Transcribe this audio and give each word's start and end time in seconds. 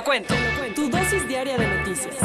Lo 0.00 0.04
cuento. 0.04 0.34
Tu 0.74 0.88
dosis 0.88 1.28
diaria 1.28 1.58
de 1.58 1.66
noticias. 1.66 2.16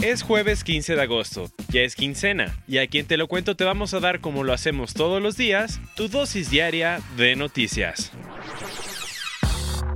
Es 0.00 0.22
jueves 0.22 0.64
15 0.64 0.94
de 0.94 1.02
agosto, 1.02 1.50
ya 1.68 1.82
es 1.82 1.94
quincena, 1.94 2.56
y 2.66 2.78
a 2.78 2.86
quien 2.86 3.06
te 3.06 3.16
lo 3.16 3.28
cuento 3.28 3.54
te 3.54 3.64
vamos 3.64 3.92
a 3.92 4.00
dar 4.00 4.20
como 4.20 4.44
lo 4.44 4.52
hacemos 4.52 4.94
todos 4.94 5.20
los 5.20 5.36
días, 5.36 5.80
tu 5.94 6.08
dosis 6.08 6.50
diaria 6.50 7.00
de 7.16 7.36
noticias. 7.36 8.12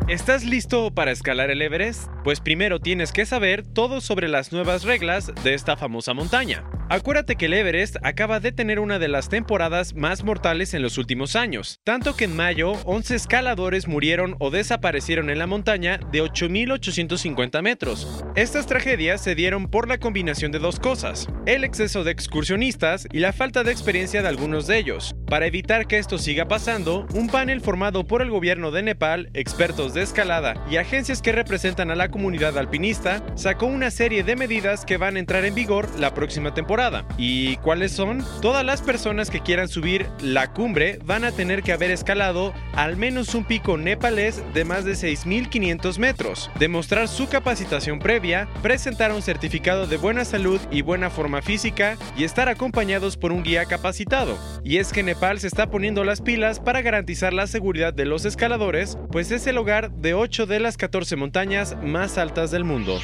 ¿Estás 0.09 0.45
listo 0.45 0.91
para 0.91 1.13
escalar 1.13 1.51
el 1.51 1.63
Everest? 1.63 2.09
Pues 2.23 2.41
primero 2.41 2.81
tienes 2.81 3.13
que 3.13 3.25
saber 3.25 3.63
todo 3.63 4.03
sobre 4.03 4.29
las 4.29 4.53
nuevas 4.53 4.83
reglas 4.83 5.33
de 5.43 5.55
esta 5.55 5.79
famosa 5.79 6.13
montaña. 6.13 6.65
Acuérdate 6.91 7.37
que 7.37 7.47
el 7.47 7.55
Everest 7.55 7.97
acaba 8.03 8.41
de 8.41 8.53
tener 8.53 8.79
una 8.79 8.99
de 8.99 9.09
las 9.09 9.31
temporadas 9.31 9.95
más 9.95 10.23
mortales 10.23 10.75
en 10.75 10.83
los 10.83 10.99
últimos 10.99 11.35
años, 11.35 11.81
tanto 11.83 12.15
que 12.15 12.27
en 12.27 12.37
mayo 12.37 12.73
11 12.85 13.15
escaladores 13.15 13.89
murieron 13.89 14.37
o 14.39 14.51
desaparecieron 14.51 15.31
en 15.31 15.39
la 15.39 15.47
montaña 15.47 15.99
de 16.13 16.23
8.850 16.23 17.63
metros. 17.63 18.23
Estas 18.37 18.67
tragedias 18.67 19.23
se 19.23 19.35
dieron 19.35 19.69
por 19.69 19.89
la 19.89 19.99
combinación 19.99 20.53
de 20.53 20.59
dos 20.59 20.79
cosas, 20.79 21.27
el 21.47 21.65
exceso 21.65 22.05
de 22.05 22.11
excursionistas 22.11 23.09
y 23.11 23.21
la 23.21 23.33
falta 23.33 23.65
de 23.65 23.73
experiencia 23.73 24.21
de 24.21 24.29
algunos 24.29 24.67
de 24.67 24.77
ellos. 24.77 25.15
Para 25.27 25.47
evitar 25.47 25.87
que 25.87 25.97
esto 25.97 26.19
siga 26.19 26.49
pasando, 26.49 27.07
un 27.15 27.29
panel 27.29 27.63
formado 27.63 28.07
por 28.07 28.21
el 28.21 28.31
gobierno 28.31 28.71
de 28.71 28.83
Nepal, 28.83 29.31
expertos 29.33 29.95
de 29.95 30.03
escalada 30.03 30.63
y 30.71 30.77
agencias 30.77 31.23
que 31.23 31.33
representan 31.33 31.91
a 31.91 31.95
la 31.95 32.11
comunidad 32.11 32.59
alpinista 32.59 33.25
sacó 33.37 33.67
una 33.67 33.91
serie 33.91 34.23
de 34.23 34.37
medidas 34.37 34.85
que 34.85 34.99
van 34.99 35.17
a 35.17 35.19
entrar 35.19 35.47
en 35.47 35.55
vigor 35.55 35.89
la 35.99 36.13
próxima 36.13 36.53
temporada 36.53 36.74
¿Y 37.17 37.57
cuáles 37.59 37.93
son? 37.93 38.25
Todas 38.43 38.65
las 38.65 38.83
personas 38.83 39.31
que 39.31 39.41
quieran 39.41 39.69
subir 39.69 40.09
la 40.21 40.53
cumbre 40.53 40.99
van 41.05 41.25
a 41.25 41.31
tener 41.31 41.63
que 41.63 41.73
haber 41.73 41.93
escalado 41.93 42.53
al 42.75 42.97
menos 42.97 43.37
un 43.37 43.45
pico 43.45 43.77
nepalés 43.79 44.43
de 44.55 44.65
más 44.65 44.85
de 44.85 44.95
6.500 44.95 45.99
metros, 45.99 46.51
demostrar 46.59 47.07
su 47.07 47.29
capacitación 47.29 48.01
previa, 48.01 48.49
presentar 48.61 49.13
un 49.13 49.23
certificado 49.23 49.87
de 49.87 49.99
buena 49.99 50.25
salud 50.25 50.61
y 50.73 50.83
buena 50.83 51.11
forma 51.11 51.43
física 51.43 51.97
y 52.17 52.25
estar 52.25 52.49
acompañados 52.49 53.17
por 53.17 53.31
un 53.31 53.45
guía 53.45 53.67
capacitado. 53.67 54.37
Y 54.65 54.79
es 54.79 54.93
que 54.93 55.05
Nepal 55.05 55.39
se 55.39 55.47
está 55.47 55.71
poniendo 55.71 56.03
las 56.03 56.23
pilas 56.23 56.59
para 56.59 56.83
garantizar 56.83 57.33
la 57.33 57.47
seguridad 57.47 57.95
de 57.95 58.05
los 58.05 58.25
escaladores, 58.25 58.99
pues 59.13 59.31
es 59.31 59.47
el 59.47 59.59
hogar 59.59 59.93
de 59.93 60.15
8 60.15 60.47
de 60.47 60.59
las 60.59 60.77
14 60.77 61.15
montañas 61.15 61.77
más 61.85 62.19
altas 62.19 62.51
del 62.51 62.65
mundo. 62.65 62.99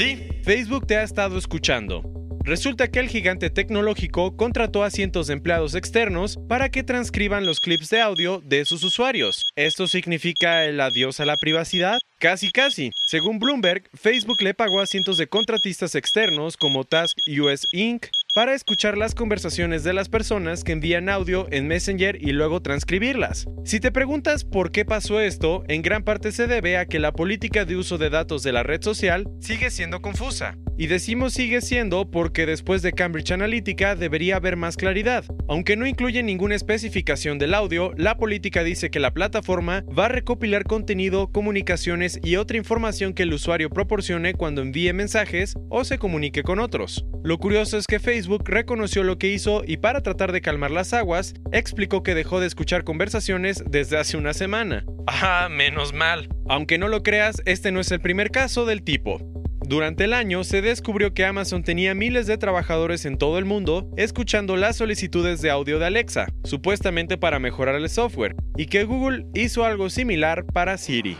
Sí, 0.00 0.16
Facebook 0.44 0.86
te 0.86 0.96
ha 0.96 1.02
estado 1.02 1.36
escuchando. 1.36 2.02
Resulta 2.42 2.88
que 2.88 3.00
el 3.00 3.08
gigante 3.10 3.50
tecnológico 3.50 4.34
contrató 4.34 4.82
a 4.82 4.88
cientos 4.88 5.26
de 5.26 5.34
empleados 5.34 5.74
externos 5.74 6.38
para 6.48 6.70
que 6.70 6.82
transcriban 6.82 7.44
los 7.44 7.60
clips 7.60 7.90
de 7.90 8.00
audio 8.00 8.40
de 8.40 8.64
sus 8.64 8.82
usuarios. 8.82 9.44
¿Esto 9.56 9.86
significa 9.86 10.64
el 10.64 10.80
adiós 10.80 11.20
a 11.20 11.26
la 11.26 11.36
privacidad? 11.36 11.98
Casi 12.18 12.50
casi. 12.50 12.92
Según 13.08 13.38
Bloomberg, 13.38 13.90
Facebook 13.92 14.40
le 14.40 14.54
pagó 14.54 14.80
a 14.80 14.86
cientos 14.86 15.18
de 15.18 15.26
contratistas 15.26 15.94
externos 15.94 16.56
como 16.56 16.84
Task 16.84 17.18
US 17.38 17.66
Inc., 17.72 18.06
para 18.34 18.54
escuchar 18.54 18.96
las 18.96 19.14
conversaciones 19.14 19.82
de 19.82 19.92
las 19.92 20.08
personas 20.08 20.62
que 20.64 20.72
envían 20.72 21.08
audio 21.08 21.46
en 21.50 21.66
Messenger 21.66 22.16
y 22.20 22.32
luego 22.32 22.60
transcribirlas. 22.60 23.46
Si 23.64 23.80
te 23.80 23.90
preguntas 23.90 24.44
por 24.44 24.70
qué 24.70 24.84
pasó 24.84 25.20
esto, 25.20 25.64
en 25.68 25.82
gran 25.82 26.04
parte 26.04 26.32
se 26.32 26.46
debe 26.46 26.78
a 26.78 26.86
que 26.86 27.00
la 27.00 27.12
política 27.12 27.64
de 27.64 27.76
uso 27.76 27.98
de 27.98 28.10
datos 28.10 28.42
de 28.42 28.52
la 28.52 28.62
red 28.62 28.82
social 28.82 29.28
sigue 29.40 29.70
siendo 29.70 30.00
confusa. 30.00 30.56
Y 30.78 30.86
decimos 30.86 31.34
sigue 31.34 31.60
siendo 31.60 32.10
porque 32.10 32.46
después 32.46 32.80
de 32.80 32.92
Cambridge 32.92 33.32
Analytica 33.32 33.96
debería 33.96 34.36
haber 34.36 34.56
más 34.56 34.78
claridad. 34.78 35.24
Aunque 35.46 35.76
no 35.76 35.86
incluye 35.86 36.22
ninguna 36.22 36.54
especificación 36.54 37.38
del 37.38 37.52
audio, 37.52 37.92
la 37.98 38.16
política 38.16 38.64
dice 38.64 38.90
que 38.90 38.98
la 38.98 39.12
plataforma 39.12 39.84
va 39.96 40.06
a 40.06 40.08
recopilar 40.08 40.64
contenido, 40.64 41.30
comunicaciones 41.30 42.18
y 42.22 42.36
otra 42.36 42.56
información 42.56 43.12
que 43.12 43.24
el 43.24 43.34
usuario 43.34 43.68
proporcione 43.68 44.32
cuando 44.32 44.62
envíe 44.62 44.92
mensajes 44.94 45.54
o 45.68 45.84
se 45.84 45.98
comunique 45.98 46.42
con 46.42 46.60
otros. 46.60 47.04
Lo 47.22 47.36
curioso 47.36 47.76
es 47.76 47.86
que 47.86 48.00
Facebook 48.00 48.44
reconoció 48.46 49.02
lo 49.02 49.18
que 49.18 49.28
hizo 49.28 49.62
y 49.66 49.76
para 49.76 50.02
tratar 50.02 50.32
de 50.32 50.40
calmar 50.40 50.70
las 50.70 50.94
aguas, 50.94 51.34
explicó 51.52 52.02
que 52.02 52.14
dejó 52.14 52.40
de 52.40 52.46
escuchar 52.46 52.82
conversaciones 52.82 53.62
desde 53.66 53.98
hace 53.98 54.16
una 54.16 54.32
semana. 54.32 54.86
Ah, 55.06 55.48
menos 55.50 55.92
mal. 55.92 56.28
Aunque 56.48 56.78
no 56.78 56.88
lo 56.88 57.02
creas, 57.02 57.42
este 57.44 57.72
no 57.72 57.80
es 57.80 57.90
el 57.90 58.00
primer 58.00 58.30
caso 58.30 58.64
del 58.64 58.82
tipo. 58.82 59.18
Durante 59.60 60.04
el 60.04 60.14
año 60.14 60.44
se 60.44 60.62
descubrió 60.62 61.12
que 61.12 61.26
Amazon 61.26 61.62
tenía 61.62 61.94
miles 61.94 62.26
de 62.26 62.38
trabajadores 62.38 63.04
en 63.04 63.18
todo 63.18 63.38
el 63.38 63.44
mundo 63.44 63.90
escuchando 63.98 64.56
las 64.56 64.76
solicitudes 64.76 65.42
de 65.42 65.50
audio 65.50 65.78
de 65.78 65.86
Alexa, 65.86 66.26
supuestamente 66.44 67.18
para 67.18 67.38
mejorar 67.38 67.74
el 67.74 67.88
software, 67.90 68.34
y 68.56 68.66
que 68.66 68.84
Google 68.84 69.26
hizo 69.34 69.64
algo 69.64 69.90
similar 69.90 70.46
para 70.46 70.78
Siri. 70.78 71.18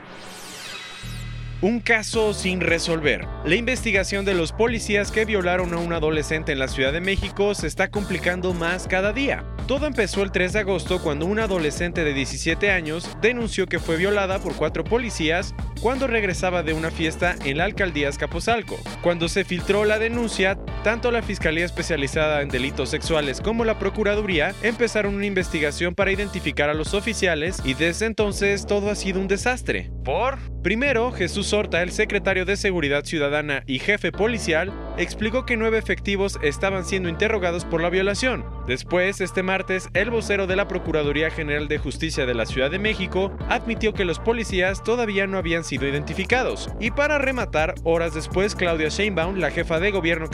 Un 1.63 1.81
caso 1.81 2.33
sin 2.33 2.63
resolver. 2.63 3.29
La 3.45 3.55
investigación 3.55 4.25
de 4.25 4.33
los 4.33 4.51
policías 4.51 5.13
que 5.13 5.27
violaron 5.27 5.75
a 5.75 5.77
un 5.77 5.93
adolescente 5.93 6.53
en 6.53 6.59
la 6.59 6.69
Ciudad 6.69 6.91
de 6.91 7.03
México 7.03 7.55
se 7.55 7.67
está 7.67 7.91
complicando 7.91 8.55
más 8.55 8.87
cada 8.89 9.13
día. 9.13 9.45
Todo 9.67 9.87
empezó 9.87 10.23
el 10.23 10.33
3 10.33 10.55
de 10.55 10.61
agosto 10.61 11.03
cuando 11.03 11.27
un 11.27 11.39
adolescente 11.39 12.03
de 12.03 12.15
17 12.15 12.71
años 12.71 13.15
denunció 13.21 13.67
que 13.67 13.79
fue 13.79 13.99
violada 13.99 14.39
por 14.39 14.57
cuatro 14.57 14.85
policías 14.85 15.55
cuando 15.83 16.07
regresaba 16.07 16.63
de 16.63 16.73
una 16.73 16.91
fiesta 16.91 17.37
en 17.45 17.59
la 17.59 17.65
alcaldía 17.65 18.09
Escaposalco. 18.09 18.79
Cuando 19.03 19.29
se 19.29 19.45
filtró 19.45 19.85
la 19.85 19.99
denuncia, 19.99 20.59
tanto 20.83 21.11
la 21.11 21.23
Fiscalía 21.23 21.65
Especializada 21.65 22.43
en 22.43 22.49
Delitos 22.49 22.91
Sexuales 22.91 23.41
como 23.41 23.65
la 23.65 23.79
Procuraduría 23.79 24.55
empezaron 24.63 25.15
una 25.15 25.27
investigación 25.27 25.95
para 25.95 26.13
identificar 26.13 26.71
a 26.71 26.75
los 26.75 26.95
oficiales 26.95 27.61
y 27.65 27.75
desde 27.75 28.07
entonces 28.07 28.67
todo 28.67 28.91
ha 28.91 28.95
sido 28.95 29.21
un 29.21 29.29
desastre. 29.29 29.91
¿Por? 30.05 30.39
Primero, 30.63 31.11
Jesús 31.13 31.53
Horta, 31.55 31.83
el 31.83 31.91
secretario 31.91 32.45
de 32.45 32.57
Seguridad 32.57 33.05
Ciudadana 33.05 33.63
y 33.67 33.79
jefe 33.79 34.13
policial, 34.13 34.73
explicó 34.99 35.47
que 35.47 35.57
nueve 35.57 35.79
efectivos 35.79 36.39
estaban 36.43 36.85
siendo 36.85 37.09
interrogados 37.09 37.65
por 37.65 37.81
la 37.81 37.89
violación. 37.89 38.45
Después, 38.67 39.23
este 39.23 39.43
martes, 39.43 39.89
el 39.95 40.11
vocero 40.11 40.47
de 40.47 40.57
la 40.57 40.69
Procuraduría 40.69 41.31
General 41.31 41.67
de 41.67 41.79
Justicia 41.79 42.27
de 42.27 42.35
la 42.35 42.45
Ciudad 42.45 42.71
de 42.71 42.79
México 42.79 43.33
admitió 43.49 43.95
que 43.95 44.05
los 44.05 44.19
policías 44.19 44.85
todavía 44.85 45.27
no 45.27 45.39
habían 45.39 45.65
sido 45.65 45.89
identificados. 45.89 46.69
Y 46.79 46.91
para 46.91 47.19
rematar, 47.19 47.75
horas 47.85 48.15
después, 48.15 48.55
Claudia 48.55 48.89
Sheinbaum, 48.89 49.37
la 49.37 49.51
jefa 49.51 49.81
de 49.81 49.91
gobierno 49.91 50.29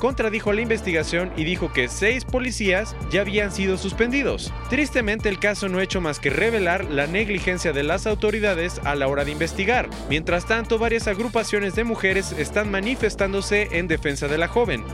contradijo 0.00 0.52
la 0.52 0.60
investigación 0.60 1.32
y 1.36 1.44
dijo 1.44 1.72
que 1.72 1.88
seis 1.88 2.24
policías 2.24 2.94
ya 3.10 3.22
habían 3.22 3.52
sido 3.52 3.76
suspendidos. 3.76 4.52
Tristemente, 4.70 5.28
el 5.28 5.38
caso 5.38 5.68
no 5.68 5.78
ha 5.78 5.82
hecho 5.82 6.00
más 6.00 6.20
que 6.20 6.30
revelar 6.30 6.84
la 6.84 7.06
negligencia 7.06 7.72
de 7.72 7.82
las 7.82 8.06
autoridades 8.06 8.80
a 8.84 8.94
la 8.94 9.08
hora 9.08 9.24
de 9.24 9.32
investigar. 9.32 9.88
Mientras 10.08 10.46
tanto, 10.46 10.78
varias 10.78 11.08
agrupaciones 11.08 11.74
de 11.74 11.84
mujeres 11.84 12.32
están 12.32 12.70
manifestándose 12.70 13.68
en 13.72 13.88
defensa 13.88 14.28
de 14.28 14.38
la 14.38 14.48
joven. 14.48 14.84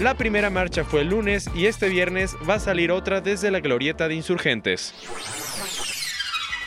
La 0.00 0.14
primera 0.14 0.50
marcha 0.50 0.84
fue 0.84 1.02
el 1.02 1.08
lunes 1.08 1.50
y 1.54 1.66
este 1.66 1.88
viernes 1.88 2.36
va 2.48 2.54
a 2.54 2.60
salir 2.60 2.90
otra 2.90 3.20
desde 3.20 3.50
la 3.50 3.60
glorieta 3.60 4.08
de 4.08 4.14
insurgentes. 4.14 4.94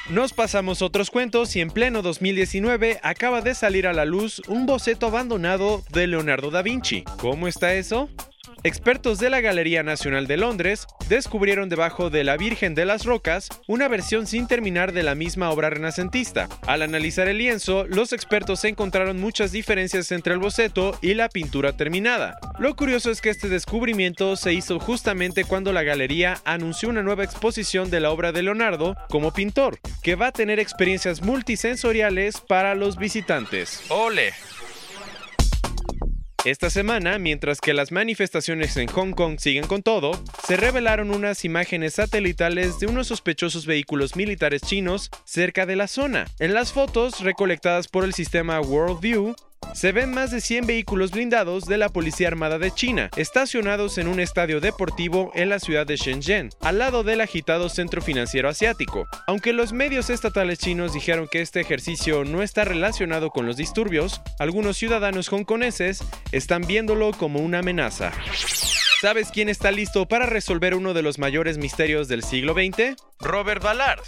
Nos 0.09 0.33
pasamos 0.33 0.83
otros 0.83 1.09
cuentos 1.09 1.55
y 1.55 1.61
en 1.61 1.71
pleno 1.71 2.03
2019 2.03 2.99
acaba 3.01 3.41
de 3.41 3.55
salir 3.55 3.87
a 3.87 3.93
la 3.93 4.05
luz 4.05 4.39
un 4.47 4.67
boceto 4.67 5.07
abandonado 5.07 5.81
de 5.91 6.05
Leonardo 6.05 6.51
da 6.51 6.61
Vinci. 6.61 7.03
¿Cómo 7.17 7.47
está 7.47 7.73
eso? 7.73 8.07
Expertos 8.65 9.19
de 9.19 9.29
la 9.29 9.41
Galería 9.41 9.83
Nacional 9.83 10.25
de 10.25 10.37
Londres 10.37 10.87
descubrieron 11.07 11.69
debajo 11.69 12.09
de 12.09 12.23
la 12.23 12.35
Virgen 12.35 12.73
de 12.73 12.85
las 12.85 13.05
Rocas 13.05 13.49
una 13.67 13.87
versión 13.87 14.25
sin 14.25 14.47
terminar 14.47 14.91
de 14.91 15.03
la 15.03 15.13
misma 15.13 15.51
obra 15.51 15.69
renacentista. 15.69 16.49
Al 16.65 16.81
analizar 16.81 17.27
el 17.27 17.37
lienzo, 17.37 17.85
los 17.85 18.11
expertos 18.11 18.63
encontraron 18.63 19.19
muchas 19.19 19.51
diferencias 19.51 20.11
entre 20.11 20.33
el 20.33 20.39
boceto 20.39 20.97
y 21.03 21.13
la 21.13 21.29
pintura 21.29 21.77
terminada. 21.77 22.39
Lo 22.57 22.75
curioso 22.75 23.11
es 23.11 23.21
que 23.21 23.29
este 23.29 23.49
descubrimiento 23.49 24.35
se 24.35 24.53
hizo 24.53 24.79
justamente 24.79 25.43
cuando 25.43 25.71
la 25.71 25.83
galería 25.83 26.39
anunció 26.43 26.89
una 26.89 27.03
nueva 27.03 27.23
exposición 27.23 27.91
de 27.91 27.99
la 27.99 28.09
obra 28.09 28.31
de 28.31 28.41
Leonardo 28.41 28.97
como 29.09 29.31
pintor, 29.31 29.77
que 30.01 30.15
va 30.15 30.29
a 30.29 30.31
tener 30.31 30.59
experiencias 30.59 31.21
multisensoriales 31.21 32.41
para 32.41 32.73
los 32.73 32.97
visitantes. 32.97 33.83
¡Ole! 33.89 34.33
Esta 36.45 36.69
semana, 36.69 37.17
mientras 37.17 37.59
que 37.59 37.73
las 37.73 37.91
manifestaciones 37.91 38.77
en 38.77 38.87
Hong 38.89 39.13
Kong 39.13 39.39
siguen 39.39 39.65
con 39.65 39.81
todo, 39.81 40.11
se 40.47 40.55
revelaron 40.55 41.09
unas 41.09 41.43
imágenes 41.43 41.95
satelitales 41.95 42.79
de 42.79 42.85
unos 42.85 43.07
sospechosos 43.07 43.65
vehículos 43.65 44.15
militares 44.15 44.61
chinos 44.61 45.09
cerca 45.23 45.65
de 45.65 45.75
la 45.75 45.87
zona. 45.87 46.27
En 46.37 46.53
las 46.53 46.71
fotos, 46.71 47.21
recolectadas 47.21 47.87
por 47.87 48.03
el 48.03 48.13
sistema 48.13 48.61
Worldview, 48.61 49.35
se 49.75 49.91
ven 49.91 50.11
más 50.11 50.31
de 50.31 50.39
100 50.39 50.67
vehículos 50.67 51.11
blindados 51.11 51.65
de 51.65 51.77
la 51.77 51.89
Policía 51.89 52.29
Armada 52.29 52.57
de 52.57 52.71
China, 52.71 53.09
estacionados 53.17 53.97
en 53.97 54.07
un 54.07 54.21
estadio 54.21 54.61
deportivo 54.61 55.31
en 55.35 55.49
la 55.49 55.59
ciudad 55.59 55.85
de 55.85 55.97
Shenzhen, 55.97 56.49
al 56.61 56.79
lado 56.79 57.03
del 57.03 57.19
agitado 57.19 57.67
centro 57.67 58.01
financiero 58.01 58.47
asiático. 58.47 59.05
Aunque 59.27 59.51
los 59.51 59.73
medios 59.73 60.09
estatales 60.09 60.59
chinos 60.59 60.93
dijeron 60.93 61.27
que 61.29 61.41
este 61.41 61.59
ejercicio 61.59 62.23
no 62.23 62.41
está 62.41 62.63
relacionado 62.63 63.31
con 63.31 63.45
los 63.45 63.57
disturbios, 63.57 64.21
algunos 64.39 64.77
ciudadanos 64.77 65.27
hongkoneses 65.27 66.03
están 66.31 66.61
viéndolo 66.61 67.11
como 67.11 67.39
una 67.39 67.59
amenaza. 67.59 68.13
¿Sabes 69.01 69.29
quién 69.29 69.49
está 69.49 69.71
listo 69.71 70.07
para 70.07 70.25
resolver 70.25 70.73
uno 70.73 70.93
de 70.93 71.01
los 71.01 71.19
mayores 71.19 71.57
misterios 71.57 72.07
del 72.07 72.23
siglo 72.23 72.53
XX? 72.53 72.95
Robert 73.19 73.61
Ballard. 73.61 73.99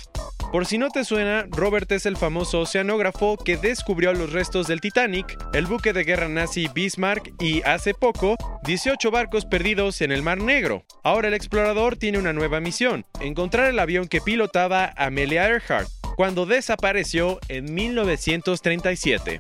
Por 0.52 0.66
si 0.66 0.78
no 0.78 0.90
te 0.90 1.04
suena, 1.04 1.46
Robert 1.50 1.92
es 1.92 2.06
el 2.06 2.16
famoso 2.16 2.62
oceanógrafo 2.62 3.36
que 3.38 3.58
descubrió 3.58 4.14
los 4.14 4.32
restos 4.32 4.66
del 4.68 4.80
Titanic, 4.80 5.38
el 5.54 5.66
buque 5.66 5.92
de 5.92 6.06
guerra 6.06 6.30
nazi 6.30 6.70
Bismarck 6.74 7.34
y, 7.42 7.62
hace 7.64 7.94
poco, 7.94 8.38
18 8.64 9.12
barcos 9.12 9.46
perdidos 9.46 10.02
en 10.02 10.14
el 10.14 10.24
Mar 10.24 10.38
Negro. 10.38 10.86
Ahora 11.04 11.28
el 11.28 11.34
explorador 11.34 11.98
tiene 11.98 12.18
una 12.18 12.32
nueva 12.32 12.62
misión, 12.62 13.06
encontrar 13.20 13.70
el 13.70 13.78
avión 13.78 14.08
que 14.08 14.22
pilotaba 14.22 14.94
Amelia 14.96 15.50
Earhart, 15.50 15.90
cuando 16.16 16.46
desapareció 16.46 17.40
en 17.50 17.74
1937. 17.74 19.40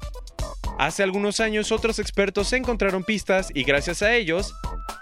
Hace 0.77 1.03
algunos 1.03 1.39
años 1.39 1.71
otros 1.71 1.99
expertos 1.99 2.51
encontraron 2.51 3.03
pistas 3.03 3.49
y 3.53 3.63
gracias 3.63 4.01
a 4.01 4.13
ellos, 4.13 4.53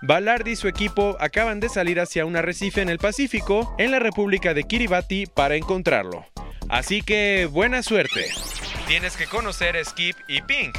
Ballard 0.01 0.47
y 0.47 0.55
su 0.55 0.67
equipo 0.67 1.17
acaban 1.19 1.59
de 1.59 1.69
salir 1.69 1.99
hacia 1.99 2.25
un 2.25 2.35
arrecife 2.35 2.81
en 2.81 2.89
el 2.89 2.99
Pacífico, 2.99 3.75
en 3.77 3.91
la 3.91 3.99
República 3.99 4.53
de 4.53 4.63
Kiribati, 4.63 5.25
para 5.25 5.55
encontrarlo. 5.55 6.25
Así 6.69 7.01
que 7.01 7.47
buena 7.51 7.83
suerte. 7.83 8.25
Tienes 8.87 9.17
que 9.17 9.25
conocer 9.25 9.77
a 9.77 9.83
Skip 9.83 10.15
y 10.27 10.41
Pink, 10.41 10.77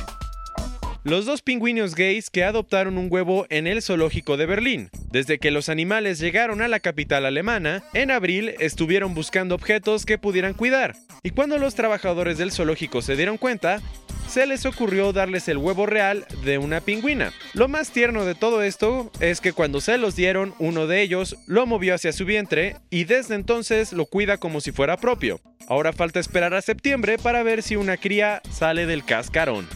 los 1.07 1.25
dos 1.25 1.41
pingüinos 1.41 1.95
gays 1.95 2.31
que 2.31 2.43
adoptaron 2.43 2.99
un 2.99 3.07
huevo 3.09 3.47
en 3.49 3.69
el 3.69 3.81
zoológico 3.81 4.37
de 4.37 4.45
Berlín. 4.45 4.91
Desde 5.13 5.39
que 5.39 5.53
los 5.53 5.69
animales 5.69 6.19
llegaron 6.19 6.63
a 6.63 6.67
la 6.67 6.81
capital 6.81 7.27
alemana, 7.27 7.85
en 7.95 8.11
abril 8.11 8.57
estuvieron 8.59 9.15
buscando 9.15 9.55
objetos 9.55 10.05
que 10.05 10.19
pudieran 10.19 10.53
cuidar. 10.53 10.97
Y 11.23 11.31
cuando 11.31 11.59
los 11.59 11.77
trabajadores 11.77 12.39
del 12.39 12.51
zoológico 12.51 13.03
se 13.03 13.15
dieron 13.15 13.39
cuenta, 13.39 13.81
se 14.29 14.47
les 14.47 14.67
ocurrió 14.67 15.13
darles 15.13 15.49
el 15.49 15.59
huevo 15.59 15.87
real 15.87 16.27
de 16.45 16.59
una 16.59 16.81
pingüina. 16.81 17.33
Lo 17.55 17.69
más 17.69 17.91
tierno 17.91 18.25
de 18.25 18.35
todo 18.35 18.63
esto 18.63 19.11
es 19.21 19.41
que 19.41 19.53
cuando 19.53 19.81
se 19.81 19.99
los 19.99 20.17
dieron, 20.17 20.55
uno 20.59 20.87
de 20.87 21.03
ellos 21.03 21.37
lo 21.47 21.67
movió 21.67 21.95
hacia 21.95 22.13
su 22.13 22.25
vientre 22.25 22.77
y 22.91 23.05
desde 23.05 23.35
entonces 23.35 23.93
lo 23.93 24.07
cuida 24.07 24.39
como 24.39 24.61
si 24.61 24.73
fuera 24.73 24.97
propio. 24.97 25.41
Ahora 25.69 25.93
falta 25.93 26.21
esperar 26.21 26.55
a 26.55 26.63
septiembre 26.63 27.19
para 27.19 27.43
ver 27.43 27.63
si 27.63 27.77
una 27.77 27.97
cría 27.97 28.41
sale 28.51 28.87
del 28.87 29.05
cascarón. 29.05 29.67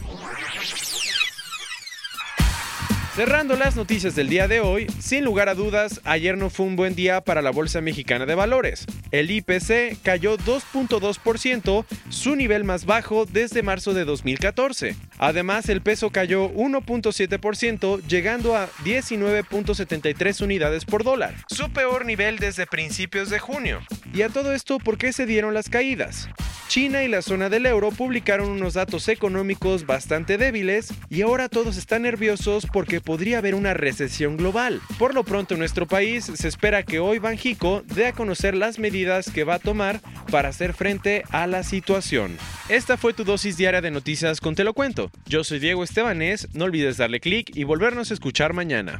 Cerrando 3.21 3.55
las 3.55 3.75
noticias 3.75 4.15
del 4.15 4.29
día 4.29 4.47
de 4.47 4.61
hoy, 4.61 4.87
sin 4.99 5.23
lugar 5.23 5.47
a 5.47 5.53
dudas, 5.53 6.01
ayer 6.05 6.39
no 6.39 6.49
fue 6.49 6.65
un 6.65 6.75
buen 6.75 6.95
día 6.95 7.21
para 7.21 7.43
la 7.43 7.51
Bolsa 7.51 7.79
Mexicana 7.79 8.25
de 8.25 8.33
Valores. 8.33 8.87
El 9.11 9.29
IPC 9.29 10.01
cayó 10.01 10.39
2.2%, 10.39 11.85
su 12.09 12.35
nivel 12.35 12.63
más 12.63 12.87
bajo 12.87 13.27
desde 13.27 13.61
marzo 13.61 13.93
de 13.93 14.05
2014. 14.05 14.95
Además, 15.19 15.69
el 15.69 15.81
peso 15.81 16.09
cayó 16.09 16.49
1.7%, 16.49 18.01
llegando 18.07 18.55
a 18.55 18.67
19.73 18.83 20.43
unidades 20.43 20.85
por 20.85 21.03
dólar, 21.03 21.35
su 21.47 21.69
peor 21.69 22.07
nivel 22.07 22.39
desde 22.39 22.65
principios 22.65 23.29
de 23.29 23.37
junio. 23.37 23.81
Y 24.13 24.23
a 24.23 24.29
todo 24.29 24.53
esto, 24.53 24.77
¿por 24.77 24.97
qué 24.97 25.13
se 25.13 25.25
dieron 25.25 25.53
las 25.53 25.69
caídas? 25.69 26.27
China 26.67 27.03
y 27.03 27.09
la 27.09 27.21
zona 27.21 27.49
del 27.49 27.65
euro 27.65 27.91
publicaron 27.91 28.49
unos 28.49 28.75
datos 28.75 29.09
económicos 29.09 29.85
bastante 29.85 30.37
débiles 30.37 30.93
y 31.09 31.21
ahora 31.21 31.49
todos 31.49 31.75
están 31.75 32.03
nerviosos 32.03 32.65
porque 32.65 33.01
podría 33.01 33.39
haber 33.39 33.55
una 33.55 33.73
recesión 33.73 34.37
global. 34.37 34.79
Por 34.97 35.13
lo 35.13 35.25
pronto 35.25 35.57
nuestro 35.57 35.85
país 35.85 36.31
se 36.33 36.47
espera 36.47 36.83
que 36.83 36.99
hoy 36.99 37.19
Banjico 37.19 37.83
dé 37.93 38.07
a 38.07 38.13
conocer 38.13 38.55
las 38.55 38.79
medidas 38.79 39.29
que 39.31 39.43
va 39.43 39.55
a 39.55 39.59
tomar 39.59 39.99
para 40.31 40.47
hacer 40.47 40.73
frente 40.73 41.23
a 41.31 41.45
la 41.45 41.63
situación. 41.63 42.37
Esta 42.69 42.95
fue 42.95 43.13
tu 43.13 43.25
dosis 43.25 43.57
diaria 43.57 43.81
de 43.81 43.91
noticias 43.91 44.39
con 44.39 44.55
Te 44.55 44.63
lo 44.63 44.73
cuento. 44.73 45.11
Yo 45.25 45.43
soy 45.43 45.59
Diego 45.59 45.83
Estebanés, 45.83 46.47
no 46.53 46.65
olvides 46.65 46.95
darle 46.95 47.19
clic 47.19 47.51
y 47.53 47.65
volvernos 47.65 48.11
a 48.11 48.13
escuchar 48.13 48.53
mañana. 48.53 48.99